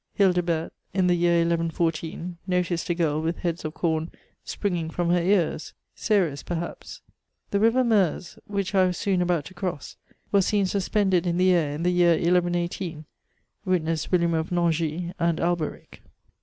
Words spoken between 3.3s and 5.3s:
heads of com springing from Ler